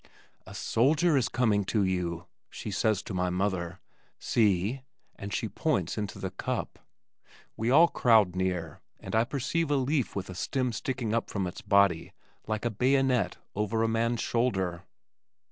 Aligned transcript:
"A 0.47 0.55
soldier 0.55 1.15
is 1.15 1.29
coming 1.29 1.63
to 1.65 1.83
you!" 1.83 2.25
she 2.49 2.71
says 2.71 3.03
to 3.03 3.13
my 3.13 3.29
mother. 3.29 3.79
"See," 4.17 4.81
and 5.15 5.31
she 5.31 5.47
points 5.47 5.95
into 5.95 6.17
the 6.17 6.31
cup. 6.31 6.79
We 7.55 7.69
all 7.69 7.87
crowd 7.87 8.35
near, 8.35 8.81
and 8.99 9.13
I 9.15 9.25
perceive 9.25 9.69
a 9.69 9.75
leaf 9.75 10.15
with 10.15 10.27
a 10.27 10.33
stem 10.33 10.71
sticking 10.71 11.13
up 11.13 11.29
from 11.29 11.45
its 11.45 11.61
body 11.61 12.13
like 12.47 12.65
a 12.65 12.71
bayonet 12.71 13.37
over 13.55 13.83
a 13.83 13.87
man's 13.87 14.21
shoulder. 14.21 14.85